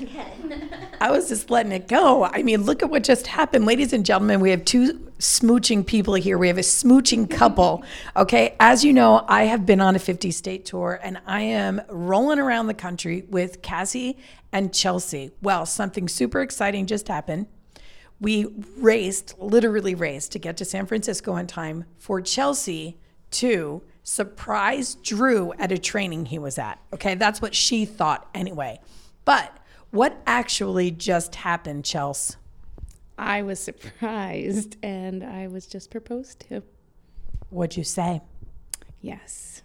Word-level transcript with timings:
I 1.00 1.10
was 1.10 1.28
just 1.28 1.50
letting 1.50 1.72
it 1.72 1.88
go. 1.88 2.24
I 2.24 2.42
mean, 2.42 2.62
look 2.64 2.82
at 2.82 2.90
what 2.90 3.04
just 3.04 3.26
happened. 3.26 3.66
Ladies 3.66 3.92
and 3.92 4.04
gentlemen, 4.04 4.40
we 4.40 4.50
have 4.50 4.64
two 4.64 5.10
smooching 5.18 5.86
people 5.86 6.14
here. 6.14 6.38
We 6.38 6.48
have 6.48 6.58
a 6.58 6.62
smooching 6.62 7.30
couple. 7.30 7.84
Okay. 8.16 8.56
As 8.60 8.84
you 8.84 8.92
know, 8.92 9.24
I 9.28 9.44
have 9.44 9.64
been 9.64 9.80
on 9.80 9.94
a 9.94 9.98
50 9.98 10.30
state 10.30 10.64
tour 10.64 10.98
and 11.02 11.18
I 11.26 11.42
am 11.42 11.80
rolling 11.88 12.38
around 12.38 12.66
the 12.66 12.74
country 12.74 13.24
with 13.28 13.62
Cassie 13.62 14.18
and 14.52 14.74
Chelsea. 14.74 15.30
Well, 15.40 15.64
something 15.64 16.08
super 16.08 16.40
exciting 16.40 16.86
just 16.86 17.08
happened. 17.08 17.46
We 18.20 18.46
raced, 18.78 19.38
literally 19.38 19.94
raced, 19.94 20.32
to 20.32 20.38
get 20.38 20.56
to 20.58 20.64
San 20.64 20.86
Francisco 20.86 21.36
in 21.36 21.46
time 21.46 21.84
for 21.98 22.20
Chelsea 22.20 22.98
to 23.32 23.82
surprise 24.02 24.96
Drew 24.96 25.52
at 25.54 25.72
a 25.72 25.78
training 25.78 26.26
he 26.26 26.38
was 26.38 26.58
at. 26.58 26.80
Okay. 26.92 27.14
That's 27.14 27.40
what 27.40 27.54
she 27.54 27.84
thought 27.84 28.28
anyway. 28.34 28.80
But 29.24 29.56
what 29.90 30.20
actually 30.26 30.90
just 30.90 31.36
happened, 31.36 31.84
Chels? 31.84 32.36
I 33.18 33.42
was 33.42 33.60
surprised 33.60 34.76
and 34.82 35.22
I 35.22 35.46
was 35.48 35.66
just 35.66 35.90
proposed 35.90 36.40
to. 36.48 36.62
What'd 37.50 37.76
you 37.76 37.84
say? 37.84 38.22
Yes. 39.00 39.62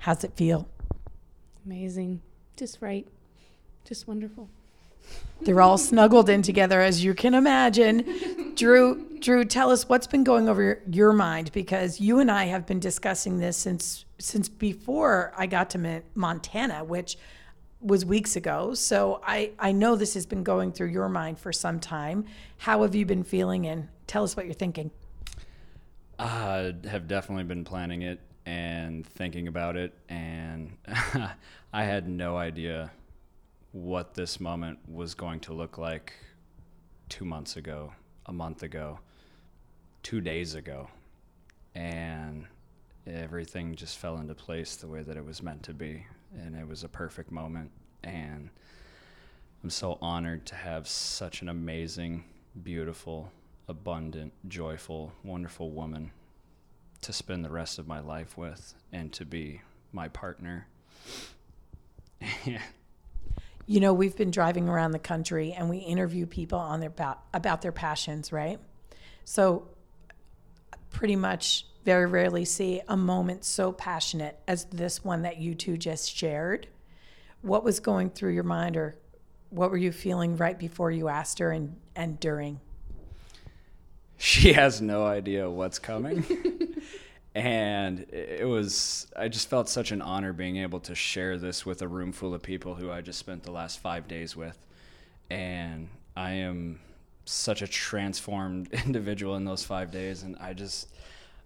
How's 0.00 0.24
it 0.24 0.32
feel? 0.34 0.68
Amazing. 1.64 2.22
Just 2.56 2.78
right. 2.80 3.06
Just 3.84 4.08
wonderful. 4.08 4.48
They're 5.42 5.60
all 5.60 5.78
snuggled 5.78 6.28
in 6.28 6.42
together, 6.42 6.80
as 6.80 7.02
you 7.02 7.14
can 7.14 7.34
imagine. 7.34 8.52
Drew, 8.54 9.18
Drew, 9.20 9.44
tell 9.44 9.70
us 9.70 9.88
what's 9.88 10.06
been 10.06 10.24
going 10.24 10.48
over 10.48 10.82
your 10.90 11.12
mind 11.12 11.50
because 11.52 12.00
you 12.00 12.18
and 12.18 12.30
I 12.30 12.44
have 12.46 12.66
been 12.66 12.80
discussing 12.80 13.38
this 13.38 13.56
since 13.56 14.04
since 14.18 14.50
before 14.50 15.32
I 15.36 15.46
got 15.46 15.70
to 15.70 16.02
Montana, 16.14 16.84
which 16.84 17.16
was 17.80 18.04
weeks 18.04 18.36
ago. 18.36 18.74
So 18.74 19.20
I, 19.24 19.52
I 19.58 19.72
know 19.72 19.96
this 19.96 20.14
has 20.14 20.26
been 20.26 20.42
going 20.42 20.72
through 20.72 20.88
your 20.88 21.08
mind 21.08 21.38
for 21.38 21.52
some 21.52 21.80
time. 21.80 22.26
How 22.58 22.82
have 22.82 22.94
you 22.94 23.06
been 23.06 23.24
feeling? 23.24 23.66
And 23.66 23.88
tell 24.06 24.22
us 24.22 24.36
what 24.36 24.46
you're 24.46 24.54
thinking. 24.54 24.90
I 26.18 26.74
have 26.88 27.08
definitely 27.08 27.44
been 27.44 27.64
planning 27.64 28.02
it 28.02 28.20
and 28.44 29.06
thinking 29.06 29.48
about 29.48 29.76
it. 29.76 29.94
And 30.08 30.76
I 31.72 31.84
had 31.84 32.08
no 32.08 32.36
idea 32.36 32.90
what 33.72 34.14
this 34.14 34.40
moment 34.40 34.78
was 34.86 35.14
going 35.14 35.40
to 35.40 35.52
look 35.54 35.78
like 35.78 36.12
two 37.08 37.24
months 37.24 37.56
ago, 37.56 37.92
a 38.26 38.32
month 38.32 38.62
ago, 38.62 38.98
two 40.02 40.20
days 40.20 40.54
ago. 40.54 40.88
And 41.74 42.46
everything 43.06 43.74
just 43.74 43.96
fell 43.96 44.18
into 44.18 44.34
place 44.34 44.76
the 44.76 44.86
way 44.86 45.02
that 45.02 45.16
it 45.16 45.24
was 45.24 45.42
meant 45.42 45.62
to 45.62 45.72
be 45.72 46.04
and 46.38 46.54
it 46.54 46.66
was 46.66 46.84
a 46.84 46.88
perfect 46.88 47.30
moment. 47.30 47.70
And 48.02 48.50
I'm 49.62 49.70
so 49.70 49.98
honored 50.00 50.46
to 50.46 50.54
have 50.54 50.88
such 50.88 51.42
an 51.42 51.48
amazing, 51.48 52.24
beautiful, 52.62 53.32
abundant, 53.68 54.32
joyful, 54.48 55.12
wonderful 55.22 55.70
woman 55.70 56.10
to 57.02 57.12
spend 57.12 57.44
the 57.44 57.50
rest 57.50 57.78
of 57.78 57.86
my 57.86 58.00
life 58.00 58.36
with 58.36 58.74
and 58.92 59.12
to 59.12 59.24
be 59.24 59.62
my 59.92 60.08
partner. 60.08 60.66
you 63.66 63.80
know, 63.80 63.92
we've 63.92 64.16
been 64.16 64.30
driving 64.30 64.68
around 64.68 64.92
the 64.92 64.98
country 64.98 65.52
and 65.52 65.70
we 65.70 65.78
interview 65.78 66.26
people 66.26 66.58
on 66.58 66.80
their 66.80 66.88
about, 66.88 67.22
about 67.32 67.62
their 67.62 67.72
passions, 67.72 68.32
right? 68.32 68.58
So 69.24 69.68
pretty 70.90 71.16
much 71.16 71.66
very 71.84 72.06
rarely 72.06 72.44
see 72.44 72.80
a 72.88 72.96
moment 72.96 73.44
so 73.44 73.72
passionate 73.72 74.38
as 74.46 74.66
this 74.66 75.04
one 75.04 75.22
that 75.22 75.38
you 75.38 75.54
two 75.54 75.76
just 75.76 76.14
shared. 76.14 76.68
What 77.42 77.64
was 77.64 77.80
going 77.80 78.10
through 78.10 78.32
your 78.32 78.44
mind, 78.44 78.76
or 78.76 78.96
what 79.48 79.70
were 79.70 79.78
you 79.78 79.92
feeling 79.92 80.36
right 80.36 80.58
before 80.58 80.90
you 80.90 81.08
asked 81.08 81.38
her 81.38 81.50
and, 81.50 81.76
and 81.96 82.20
during? 82.20 82.60
She 84.18 84.52
has 84.52 84.82
no 84.82 85.06
idea 85.06 85.48
what's 85.48 85.78
coming. 85.78 86.24
and 87.34 88.00
it 88.12 88.46
was, 88.46 89.06
I 89.16 89.28
just 89.28 89.48
felt 89.48 89.68
such 89.68 89.92
an 89.92 90.02
honor 90.02 90.34
being 90.34 90.58
able 90.58 90.80
to 90.80 90.94
share 90.94 91.38
this 91.38 91.64
with 91.64 91.80
a 91.80 91.88
room 91.88 92.12
full 92.12 92.34
of 92.34 92.42
people 92.42 92.74
who 92.74 92.90
I 92.90 93.00
just 93.00 93.18
spent 93.18 93.44
the 93.44 93.50
last 93.50 93.78
five 93.78 94.06
days 94.06 94.36
with. 94.36 94.58
And 95.30 95.88
I 96.14 96.32
am 96.32 96.80
such 97.24 97.62
a 97.62 97.66
transformed 97.66 98.68
individual 98.84 99.36
in 99.36 99.46
those 99.46 99.64
five 99.64 99.90
days. 99.90 100.22
And 100.22 100.36
I 100.38 100.52
just, 100.52 100.88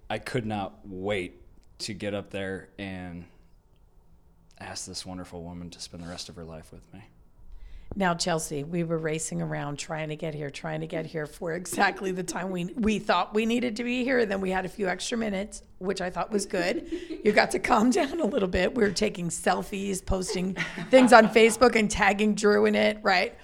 I 0.08 0.18
could 0.18 0.46
not 0.46 0.78
wait 0.84 1.40
to 1.78 1.94
get 1.94 2.14
up 2.14 2.30
there 2.30 2.68
and 2.78 3.24
ask 4.60 4.86
this 4.86 5.04
wonderful 5.04 5.42
woman 5.42 5.70
to 5.70 5.80
spend 5.80 6.02
the 6.02 6.08
rest 6.08 6.28
of 6.28 6.36
her 6.36 6.44
life 6.44 6.72
with 6.72 6.92
me. 6.92 7.04
Now, 7.96 8.14
Chelsea, 8.14 8.64
we 8.64 8.82
were 8.82 8.98
racing 8.98 9.40
around 9.40 9.78
trying 9.78 10.08
to 10.08 10.16
get 10.16 10.34
here, 10.34 10.50
trying 10.50 10.80
to 10.80 10.86
get 10.86 11.06
here 11.06 11.26
for 11.26 11.52
exactly 11.52 12.10
the 12.10 12.24
time 12.24 12.50
we 12.50 12.64
we 12.64 12.98
thought 12.98 13.34
we 13.34 13.46
needed 13.46 13.76
to 13.76 13.84
be 13.84 14.02
here. 14.02 14.26
Then 14.26 14.40
we 14.40 14.50
had 14.50 14.64
a 14.64 14.68
few 14.68 14.88
extra 14.88 15.16
minutes, 15.16 15.62
which 15.78 16.00
I 16.00 16.10
thought 16.10 16.32
was 16.32 16.44
good. 16.44 16.90
You 17.22 17.30
got 17.30 17.52
to 17.52 17.60
calm 17.60 17.90
down 17.92 18.20
a 18.20 18.26
little 18.26 18.48
bit. 18.48 18.74
We 18.74 18.82
were 18.82 18.90
taking 18.90 19.28
selfies, 19.28 20.04
posting 20.04 20.56
things 20.90 21.12
on 21.12 21.28
Facebook, 21.28 21.76
and 21.76 21.88
tagging 21.88 22.34
Drew 22.34 22.66
in 22.66 22.74
it, 22.74 22.98
right? 23.02 23.36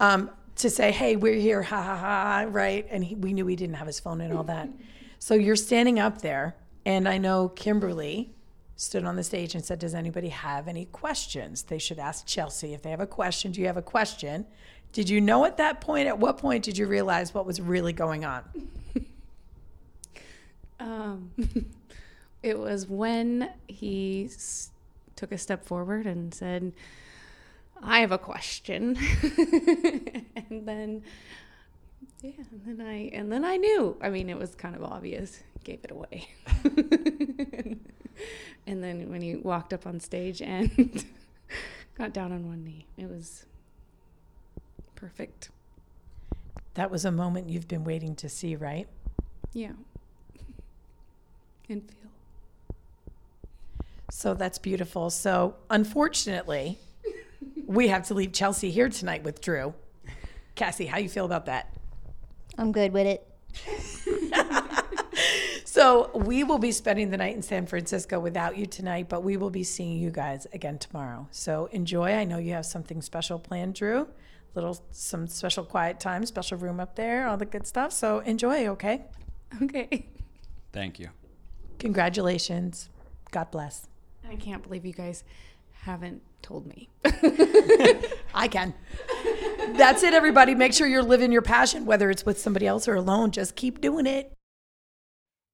Um, 0.00 0.30
to 0.56 0.68
say, 0.68 0.90
"Hey, 0.90 1.14
we're 1.14 1.34
here," 1.34 1.62
ha 1.62 1.80
ha 1.80 1.96
ha, 1.96 2.46
right? 2.48 2.88
And 2.90 3.04
he, 3.04 3.14
we 3.14 3.32
knew 3.32 3.46
he 3.46 3.54
didn't 3.54 3.76
have 3.76 3.86
his 3.86 4.00
phone 4.00 4.20
and 4.20 4.36
all 4.36 4.44
that. 4.44 4.68
So 5.18 5.34
you're 5.34 5.56
standing 5.56 5.98
up 5.98 6.22
there, 6.22 6.56
and 6.84 7.08
I 7.08 7.18
know 7.18 7.48
Kimberly 7.48 8.30
stood 8.76 9.04
on 9.04 9.16
the 9.16 9.24
stage 9.24 9.54
and 9.54 9.64
said, 9.64 9.78
Does 9.78 9.94
anybody 9.94 10.28
have 10.28 10.68
any 10.68 10.84
questions? 10.86 11.62
They 11.62 11.78
should 11.78 11.98
ask 11.98 12.26
Chelsea 12.26 12.74
if 12.74 12.82
they 12.82 12.90
have 12.90 13.00
a 13.00 13.06
question. 13.06 13.52
Do 13.52 13.60
you 13.60 13.66
have 13.66 13.76
a 13.76 13.82
question? 13.82 14.46
Did 14.92 15.08
you 15.08 15.20
know 15.20 15.44
at 15.44 15.56
that 15.56 15.80
point, 15.80 16.08
at 16.08 16.18
what 16.18 16.38
point 16.38 16.64
did 16.64 16.78
you 16.78 16.86
realize 16.86 17.34
what 17.34 17.46
was 17.46 17.60
really 17.60 17.92
going 17.92 18.24
on? 18.24 18.44
um, 20.80 21.30
it 22.42 22.58
was 22.58 22.86
when 22.86 23.50
he 23.66 24.26
s- 24.26 24.70
took 25.16 25.32
a 25.32 25.38
step 25.38 25.64
forward 25.64 26.06
and 26.06 26.32
said, 26.32 26.72
I 27.82 28.00
have 28.00 28.12
a 28.12 28.18
question. 28.18 28.96
and 30.50 30.66
then 30.66 31.02
yeah, 32.22 32.32
and 32.50 32.78
then 32.78 32.86
I 32.86 33.10
and 33.12 33.30
then 33.30 33.44
I 33.44 33.56
knew. 33.56 33.96
I 34.00 34.10
mean, 34.10 34.28
it 34.28 34.38
was 34.38 34.54
kind 34.54 34.74
of 34.74 34.82
obvious. 34.82 35.42
Gave 35.64 35.80
it 35.82 35.90
away. 35.90 36.28
and 38.66 38.82
then 38.82 39.10
when 39.10 39.20
he 39.20 39.36
walked 39.36 39.72
up 39.72 39.86
on 39.86 39.98
stage 40.00 40.40
and 40.40 41.04
got 41.98 42.12
down 42.12 42.32
on 42.32 42.46
one 42.46 42.64
knee, 42.64 42.86
it 42.96 43.08
was 43.08 43.46
perfect. 44.94 45.50
That 46.74 46.90
was 46.90 47.04
a 47.04 47.10
moment 47.10 47.48
you've 47.50 47.68
been 47.68 47.84
waiting 47.84 48.14
to 48.16 48.28
see, 48.28 48.54
right? 48.56 48.86
Yeah. 49.52 49.72
And 51.68 51.82
feel. 51.82 52.10
So 54.10 54.34
that's 54.34 54.58
beautiful. 54.58 55.10
So, 55.10 55.56
unfortunately, 55.68 56.78
we 57.66 57.88
have 57.88 58.06
to 58.06 58.14
leave 58.14 58.32
Chelsea 58.32 58.70
here 58.70 58.88
tonight 58.88 59.24
with 59.24 59.40
Drew. 59.40 59.74
Cassie, 60.54 60.86
how 60.86 60.98
you 60.98 61.08
feel 61.08 61.24
about 61.24 61.46
that? 61.46 61.75
I'm 62.58 62.72
good 62.72 62.92
with 62.92 63.06
it. 63.06 63.26
so 65.64 66.10
we 66.14 66.44
will 66.44 66.58
be 66.58 66.72
spending 66.72 67.10
the 67.10 67.16
night 67.16 67.36
in 67.36 67.42
San 67.42 67.66
Francisco 67.66 68.18
without 68.18 68.56
you 68.56 68.66
tonight, 68.66 69.08
but 69.08 69.22
we 69.22 69.36
will 69.36 69.50
be 69.50 69.64
seeing 69.64 69.98
you 69.98 70.10
guys 70.10 70.46
again 70.52 70.78
tomorrow. 70.78 71.28
So 71.30 71.66
enjoy. 71.72 72.12
I 72.12 72.24
know 72.24 72.38
you 72.38 72.52
have 72.52 72.66
something 72.66 73.02
special 73.02 73.38
planned, 73.38 73.74
Drew. 73.74 74.08
Little 74.54 74.78
some 74.90 75.26
special 75.26 75.64
quiet 75.64 76.00
time, 76.00 76.24
special 76.24 76.56
room 76.56 76.80
up 76.80 76.96
there, 76.96 77.28
all 77.28 77.36
the 77.36 77.44
good 77.44 77.66
stuff. 77.66 77.92
So 77.92 78.20
enjoy, 78.20 78.66
okay? 78.68 79.04
Okay. 79.62 80.06
Thank 80.72 80.98
you. 80.98 81.10
Congratulations. 81.78 82.88
God 83.30 83.50
bless. 83.50 83.86
I 84.28 84.36
can't 84.36 84.62
believe 84.62 84.86
you 84.86 84.92
guys 84.92 85.24
haven't 85.82 86.22
told 86.42 86.66
me. 86.66 86.88
I 88.34 88.48
can. 88.50 88.74
That's 89.74 90.02
it, 90.02 90.14
everybody. 90.14 90.54
Make 90.54 90.72
sure 90.72 90.86
you're 90.86 91.02
living 91.02 91.32
your 91.32 91.42
passion, 91.42 91.86
whether 91.86 92.10
it's 92.10 92.24
with 92.24 92.38
somebody 92.38 92.66
else 92.66 92.86
or 92.86 92.94
alone. 92.94 93.30
Just 93.30 93.56
keep 93.56 93.80
doing 93.80 94.06
it. 94.06 94.32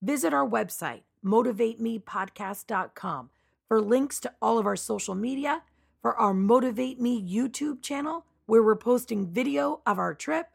Visit 0.01 0.33
our 0.33 0.47
website, 0.47 1.01
motivatemepodcast.com, 1.25 3.29
for 3.67 3.81
links 3.81 4.19
to 4.19 4.31
all 4.41 4.59
of 4.59 4.65
our 4.65 4.75
social 4.75 5.15
media, 5.15 5.63
for 6.01 6.15
our 6.15 6.33
Motivate 6.33 6.99
Me 6.99 7.21
YouTube 7.21 7.81
channel, 7.81 8.25
where 8.45 8.61
we're 8.61 8.75
posting 8.75 9.31
video 9.31 9.81
of 9.85 9.97
our 9.97 10.13
trip, 10.13 10.47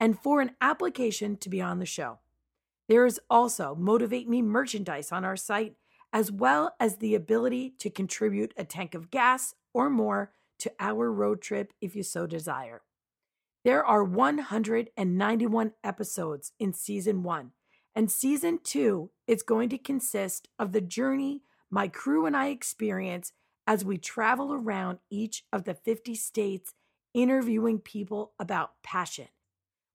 and 0.00 0.18
for 0.18 0.40
an 0.40 0.52
application 0.60 1.36
to 1.36 1.48
be 1.48 1.60
on 1.60 1.80
the 1.80 1.86
show. 1.86 2.18
There 2.88 3.04
is 3.04 3.20
also 3.28 3.74
Motivate 3.74 4.28
Me 4.28 4.42
merchandise 4.42 5.12
on 5.12 5.24
our 5.24 5.36
site, 5.36 5.74
as 6.12 6.32
well 6.32 6.74
as 6.78 6.96
the 6.96 7.14
ability 7.14 7.74
to 7.78 7.90
contribute 7.90 8.54
a 8.56 8.64
tank 8.64 8.94
of 8.94 9.10
gas 9.10 9.54
or 9.72 9.90
more 9.90 10.32
to 10.58 10.72
our 10.78 11.10
road 11.10 11.42
trip 11.42 11.72
if 11.80 11.96
you 11.96 12.02
so 12.02 12.26
desire. 12.26 12.82
There 13.64 13.84
are 13.84 14.02
191 14.02 15.72
episodes 15.84 16.52
in 16.58 16.72
season 16.72 17.22
one, 17.22 17.52
and 17.94 18.10
season 18.10 18.58
two 18.62 19.10
is 19.26 19.42
going 19.42 19.68
to 19.68 19.78
consist 19.78 20.48
of 20.58 20.72
the 20.72 20.80
journey 20.80 21.42
my 21.70 21.88
crew 21.88 22.26
and 22.26 22.36
I 22.36 22.48
experience 22.48 23.32
as 23.66 23.84
we 23.84 23.96
travel 23.96 24.52
around 24.52 24.98
each 25.10 25.44
of 25.52 25.64
the 25.64 25.74
50 25.74 26.14
states 26.14 26.74
interviewing 27.14 27.78
people 27.78 28.32
about 28.38 28.82
passion. 28.82 29.28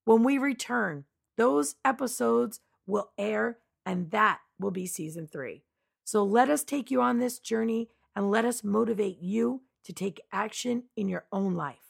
When 0.05 0.23
we 0.23 0.37
return, 0.37 1.05
those 1.37 1.75
episodes 1.85 2.61
will 2.87 3.11
air, 3.17 3.59
and 3.85 4.09
that 4.11 4.39
will 4.59 4.71
be 4.71 4.87
season 4.87 5.27
three. 5.27 5.63
So 6.03 6.23
let 6.23 6.49
us 6.49 6.63
take 6.63 6.89
you 6.89 7.01
on 7.01 7.19
this 7.19 7.37
journey 7.37 7.89
and 8.15 8.31
let 8.31 8.45
us 8.45 8.63
motivate 8.63 9.19
you 9.21 9.61
to 9.83 9.93
take 9.93 10.21
action 10.31 10.85
in 10.95 11.07
your 11.07 11.25
own 11.31 11.53
life. 11.53 11.86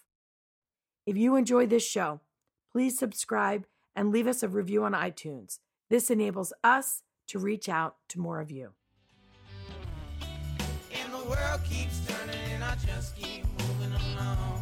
If 1.07 1.15
you 1.15 1.37
enjoy 1.37 1.67
this 1.67 1.87
show, 1.87 2.19
please 2.69 2.99
subscribe 2.99 3.65
and 3.95 4.11
leave 4.11 4.27
us 4.27 4.43
a 4.43 4.49
review 4.49 4.83
on 4.83 4.91
iTunes. 4.91 5.59
This 5.89 6.11
enables 6.11 6.51
us 6.65 7.01
to 7.27 7.39
reach 7.39 7.69
out 7.69 7.95
to 8.09 8.19
more 8.19 8.41
of 8.41 8.51
you. 8.51 8.73
And 10.21 11.13
the 11.13 11.29
world 11.29 11.61
keeps 11.63 12.05
turning 12.05 12.35
and 12.51 12.61
I 12.61 12.75
just 12.85 13.15
keep 13.15 13.45
moving 13.57 13.93
along. 13.93 14.56